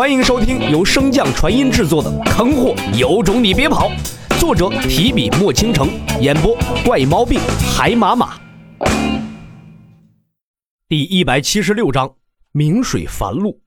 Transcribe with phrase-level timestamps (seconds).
[0.00, 3.90] 欢迎收听由升降传音制作的《坑货有种你别跑》，
[4.40, 5.90] 作者提笔墨倾城，
[6.22, 7.38] 演播怪毛病
[7.76, 8.40] 海马马。
[10.88, 12.10] 第一百七十六章：
[12.52, 13.60] 明水繁露。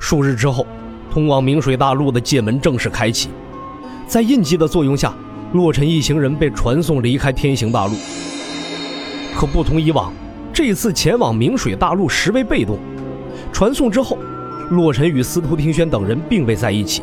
[0.00, 0.66] 数日之后，
[1.12, 3.28] 通往明水大陆的界门正式开启，
[4.08, 5.14] 在印记的作用下，
[5.52, 7.92] 洛尘一行人被传送离开天行大陆。
[9.36, 10.12] 可不同以往，
[10.52, 12.80] 这次前往明水大陆实为被动。
[13.52, 14.18] 传送之后，
[14.70, 17.02] 洛尘与司徒庭轩等人并未在一起，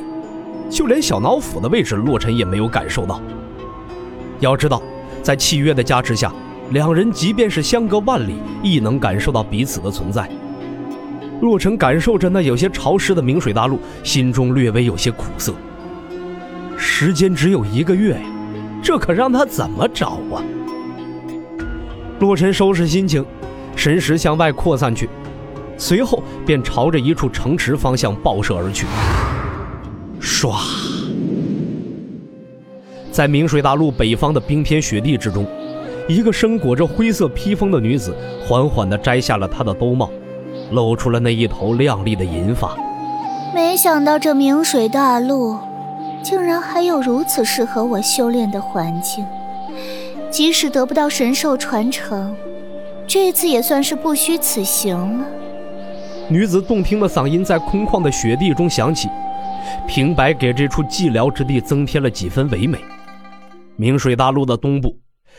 [0.69, 3.19] 就连小脑斧的位置，洛尘也没有感受到。
[4.39, 4.81] 要知道，
[5.23, 6.31] 在契约的加持下，
[6.69, 10.29] 两人即便是相隔万里，亦能感受到彼此的存在。
[11.41, 15.53] 洛尘感受着那有些潮湿的明水大陆，心中略微有些苦涩。
[16.77, 18.21] 时间只有一个月呀，
[18.83, 20.43] 这可让他怎么找啊？
[22.19, 23.25] 洛尘收拾心情，
[23.75, 25.09] 神识向外扩散去。
[25.77, 28.85] 随后便朝着一处城池方向爆射而去。
[30.21, 30.55] 唰，
[33.11, 35.45] 在明水大陆北方的冰天雪地之中，
[36.07, 38.15] 一个身裹着灰色披风的女子
[38.45, 40.09] 缓缓地摘下了她的兜帽，
[40.71, 42.75] 露出了那一头亮丽的银发。
[43.53, 45.57] 没想到这明水大陆，
[46.21, 49.25] 竟然还有如此适合我修炼的环境。
[50.31, 52.35] 即使得不到神兽传承，
[53.07, 55.25] 这次也算是不虚此行了。
[56.29, 59.07] 女子动听的嗓音在空旷的雪地中响起，
[59.87, 62.79] 平白给这处寂寥之地增添了几分唯美。
[63.75, 64.97] 明水大陆的东部，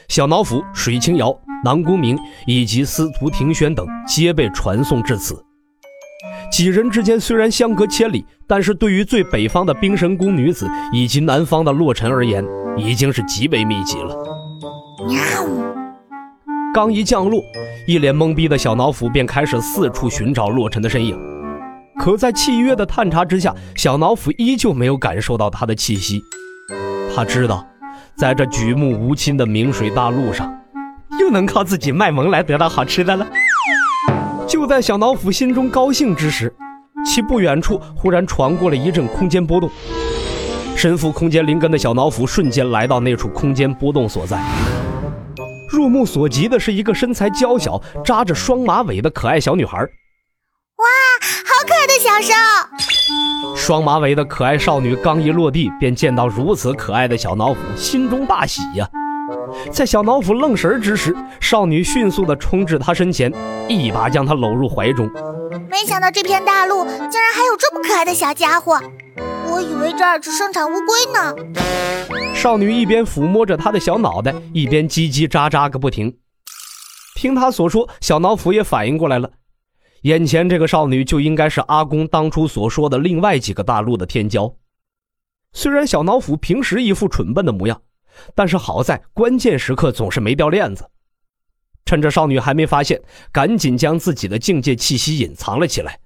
[0.08, 5.42] 小脑斧、水清瑶、南宫明以及司徒庭轩等皆被传送至此。
[6.52, 12.44] 几人之间虽然相隔千里，但是对于最北方的冰神宫女子以及南方的洛尘而言，
[12.76, 14.16] 已经是极为密集了。
[15.08, 15.65] 喵。
[16.76, 17.42] 刚一降落，
[17.86, 21.18] 一脸懵逼的小脑斧便开始四处寻找洛尘的身影。
[21.98, 26.20] 可在契约的探查之下，小脑斧依旧没有感受到他的气息。
[27.14, 27.66] 他知道，
[28.14, 30.54] 在这举目无亲的明水大陆上，
[31.18, 33.26] 又能靠自己卖萌来得到好吃的了。
[34.46, 36.54] 就在小脑斧心中高兴之时，
[37.06, 39.70] 其不远处忽然传过了一阵空间波动。
[40.76, 44.38] 身负空间灵根的小脑斧瞬间来到那处空间波动所在。
[45.86, 49.78] 入目所及的是一个身材娇小、扎着双马尾的可爱小女孩。
[49.78, 50.84] 哇，
[51.44, 52.34] 好可爱的小兽！
[53.54, 58.88] 双马尾的可爱少女刚一落地，便见到如此可爱的小脑斧，心中大喜呀！
[59.70, 63.32] 在小脑斧愣神之时，少女迅速地冲至他身前，
[63.68, 65.08] 一把将他搂入怀中。
[65.70, 68.80] 没想到这片大陆竟然还有这么可爱的小家伙，
[69.56, 71.34] 我以为这儿只生产乌龟呢。
[72.34, 76.14] 少女一边抚摸着他的小脑袋，一边叽叽喳喳个不停。
[77.14, 79.30] 听他所说，小脑斧也反应过来了，
[80.02, 84.54] 眼前这个少女就应该是阿公当初所说的另外几个大陆的天骄。
[85.54, 87.80] 虽然小脑斧平时一副蠢笨的模样，
[88.34, 90.90] 但是好在关键时刻总是没掉链子。
[91.86, 93.00] 趁着少女还没发现，
[93.32, 95.98] 赶紧将自己的境界气息隐藏了起来。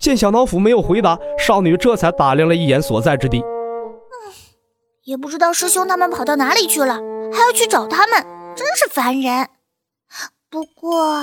[0.00, 3.38] 见小脑斧没有回答，少女这才打量了一眼所在之地。
[3.38, 3.44] 嗯
[5.04, 6.94] 也不知道师兄他们跑到哪里去了，
[7.32, 8.24] 还要去找他们，
[8.56, 9.48] 真是烦人。
[10.48, 11.16] 不过，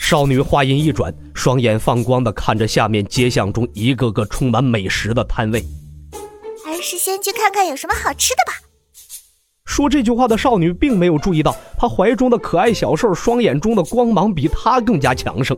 [0.00, 5.64] 少女话音一转，双眼放光的看着下面街巷中一个个充满美食的摊位，
[6.64, 8.52] 还是先去看看有什么好吃的吧。
[9.64, 15.56] 说这句话的少女并没有注意到，她怀中的可爱小兽双眼中的光芒比她更加强盛。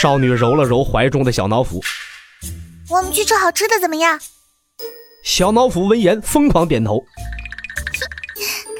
[0.00, 1.78] 少女揉了揉怀中的小脑斧，
[2.88, 4.18] 我们去吃好吃的怎么样？
[5.22, 7.04] 小脑斧闻言疯狂点头。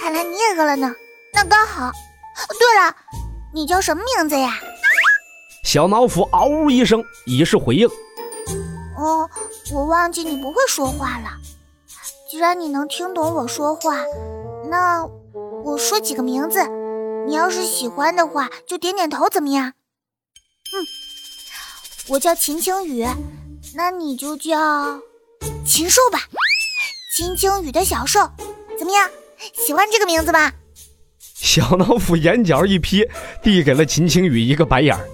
[0.00, 0.90] 看来你也饿了呢，
[1.34, 1.92] 那刚好。
[2.58, 2.96] 对了，
[3.52, 4.58] 你叫什么名字呀？
[5.62, 7.86] 小脑斧嗷呜一声，以示回应。
[8.96, 9.28] 哦，
[9.74, 11.32] 我忘记你不会说话了。
[12.30, 13.98] 既然你能听懂我说话，
[14.70, 15.04] 那
[15.66, 16.66] 我说几个名字，
[17.26, 19.74] 你要是喜欢的话，就点点头，怎么样？
[20.72, 20.86] 嗯，
[22.10, 23.06] 我叫秦青雨，
[23.72, 25.00] 那你就叫。
[25.64, 26.18] 禽兽吧，
[27.14, 28.28] 秦青雨的小兽，
[28.76, 29.08] 怎么样？
[29.54, 30.52] 喜欢这个名字吧？
[31.20, 33.08] 小老虎眼角一瞥，
[33.44, 35.08] 递给了秦青雨一个白眼儿。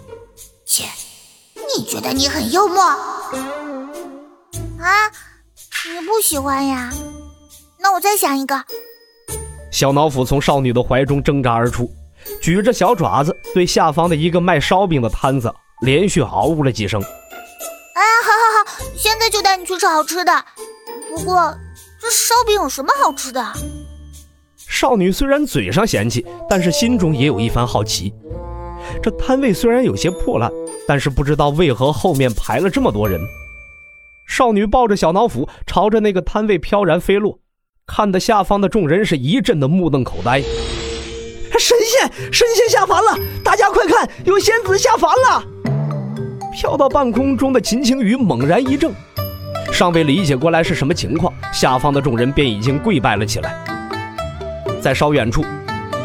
[0.65, 0.85] 切，
[1.77, 2.83] 你觉得你很幽默？
[2.83, 3.31] 啊，
[4.81, 6.91] 你不喜欢呀？
[7.79, 8.65] 那我再想一个。
[9.71, 11.93] 小老虎从少女的怀中挣扎而出，
[12.41, 17.01] 举着小爪子对下方的一个卖烧饼的摊子连续嗷呜了几声。
[17.01, 20.45] 哎，好好好现在就带你去吃好吃的。
[21.09, 21.55] 不过，
[22.01, 23.45] 这烧饼有什么好吃的？
[24.57, 28.13] 少女虽然嘴上嫌弃，但是心中也有一番好奇。
[29.03, 30.51] 这摊位虽然有些破烂，
[30.87, 33.21] 但是不知道为何后面排了这么多人。
[34.29, 37.39] 少女抱着小脑斧，朝着那个摊位飘然飞落，
[37.87, 40.43] 看得下方的众人是一阵的目瞪口呆。
[41.59, 43.19] 神仙，神仙下凡了！
[43.43, 45.43] 大家快看，有仙子下凡了！
[46.57, 48.91] 飘到半空中的秦青雨猛然一怔，
[49.75, 53.63] 尚未理解过来是什么情况，下方的众人便已经跪拜了起来。
[54.81, 55.45] 在稍远处，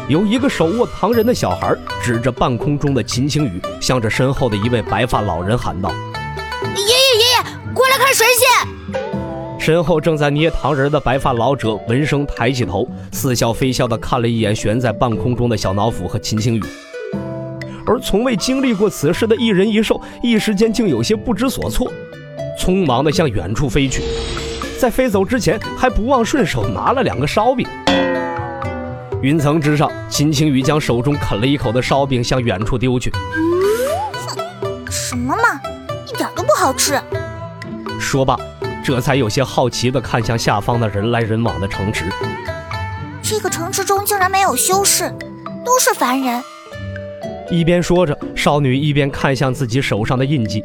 [0.08, 5.90] 有一个手握糖人的小孩指着半空中的秦青雨，向着身后的一位白发老人喊道
[6.76, 9.00] ：“爷爷，爷爷，过来看神仙！”
[9.58, 16.62] 身后正在捏糖人的白发老者闻声抬起头，似笑非笑地看了一眼悬在半空中的小脑斧和秦青雨，
[17.86, 21.90] 而从未经历过此事的一人一兽一时间竟有些不知所措，
[22.58, 24.02] 匆忙地向远处飞去，
[24.78, 27.66] 在飞走之前还不忘顺手拿了两个烧饼。
[29.20, 33.10] 云层之上，秦青雨将手中啃了一口的烧饼向远处丢去。
[33.10, 35.60] 哼，什么嘛，
[36.08, 37.00] 一点都不好吃。
[38.00, 38.36] 说罢。
[38.84, 42.06] 这才有些好奇地看向下方的人来人往的城池。
[43.22, 45.08] 这个城池中竟然没有修士，
[45.64, 46.42] 都是凡人。
[47.52, 50.64] 一边说着，少女一边看向自己手上的印记。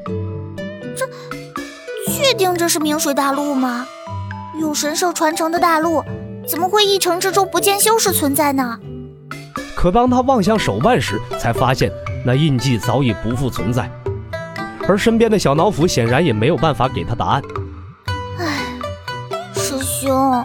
[0.95, 1.05] 这，
[2.09, 3.85] 确定这是明水大陆吗？
[4.57, 6.01] 有神兽传承的大陆，
[6.47, 8.79] 怎么会一城之中不见修士存在呢？
[9.75, 11.91] 可当他望向手腕时，才发现
[12.25, 13.91] 那印记早已不复存在，
[14.87, 17.41] 而身边的小脑斧显然也没有办法给他答案。
[18.39, 18.63] 唉，
[19.53, 20.41] 师兄，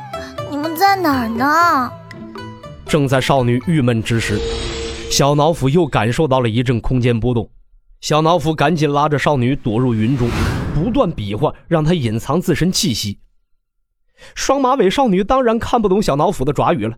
[0.51, 1.93] 你们在哪儿呢？
[2.85, 4.41] 正在少女郁闷之时，
[5.13, 7.51] 小脑斧又感受到了一阵空间波动。
[8.01, 10.27] 小脑斧赶紧拉着少女躲入云中，
[10.75, 13.19] 不断比划让她隐藏自身气息。
[14.35, 16.97] 双马尾少女当然看不懂小脑斧的爪语了，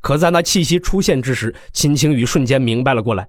[0.00, 3.28] 可在那气息出现之时，秦青雨瞬间明白了过来，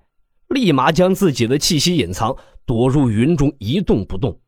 [0.50, 4.40] 立马将自己的气息隐藏，躲入云中一动不动。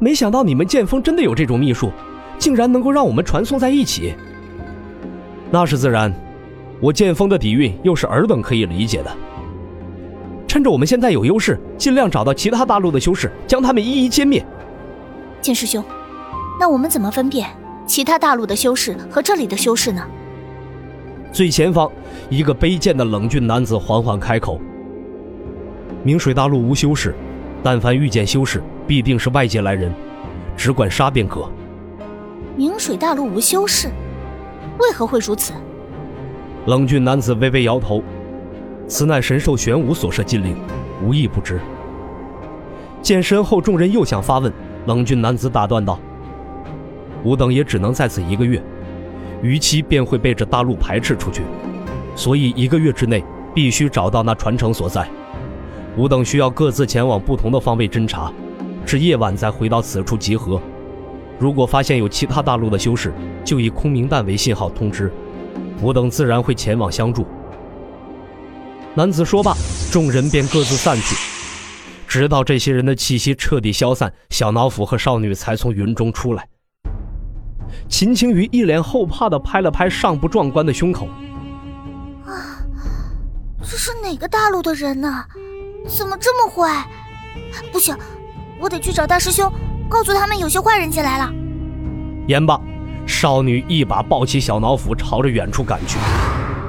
[0.00, 1.92] 没想到你们剑锋真的有这种秘术。
[2.38, 4.14] 竟然能够让我们传送在一起，
[5.50, 6.12] 那是自然。
[6.80, 9.10] 我剑锋的底蕴又是尔等可以理解的。
[10.46, 14.44] 趁着我们现在有优势，尽量找到其他大陆的修士，将他们一一歼灭。
[15.40, 15.84] 剑师兄，
[16.58, 17.48] 那我们怎么分辨
[17.86, 20.02] 其他大陆的修士和这里的修士呢？
[21.32, 21.90] 最前方，
[22.30, 24.58] 一个卑贱的冷峻男子缓缓开口
[26.02, 27.14] ：“明水大陆无修士，
[27.62, 29.92] 但凡遇见修士，必定是外界来人，
[30.56, 31.46] 只管杀便可。”
[32.56, 33.88] 明水大陆无修士，
[34.78, 35.52] 为何会如此？
[36.66, 38.02] 冷峻男子微微摇头，
[38.88, 40.56] 此乃神兽玄武所设禁令，
[41.00, 41.60] 无一不知。
[43.00, 44.52] 见身后众人又想发问，
[44.86, 45.96] 冷峻男子打断道
[47.22, 48.60] ：“吾等也只能在此一个月，
[49.42, 51.42] 逾期便会被这大陆排斥出去，
[52.16, 53.22] 所以一个月之内
[53.54, 55.08] 必须找到那传承所在。
[55.96, 58.32] 吾等需要各自前往不同的方位侦查，
[58.84, 60.60] 至夜晚再回到此处集合。”
[61.38, 63.12] 如果发现有其他大陆的修士，
[63.44, 65.12] 就以空明弹为信号通知，
[65.80, 67.26] 我等自然会前往相助。
[68.94, 69.54] 男子说罢，
[69.92, 71.14] 众人便各自散去，
[72.06, 76.48] 直到这些人的气息彻底消散，小脑斧和少女才从云中出来。
[77.88, 81.06] 秦青鱼一脸后怕的拍了拍上不壮观的胸口
[82.24, 82.64] ：“啊，
[83.60, 85.24] 这是哪个大陆的人呢？
[85.86, 86.84] 怎么这么坏？
[87.70, 87.96] 不行，
[88.58, 89.52] 我得去找大师兄。”
[89.88, 91.32] 告诉他们，有些坏人进来了。
[92.26, 92.60] 言罢，
[93.06, 95.96] 少女一把抱起小脑斧，朝着远处赶去。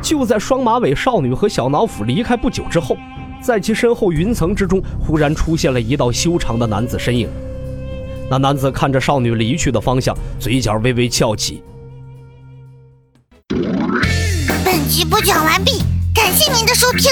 [0.02, 2.96] 就在双马尾少女和小脑斧离开不久之后，
[3.42, 7.28] 在其身后云层之中，忽然出现了一道修长的男子身影。
[8.30, 11.64] 那男子看着少女离去的方向，嘴角微微翘起。
[14.64, 15.82] 本集播讲完毕，
[16.14, 17.12] 感谢您的收听。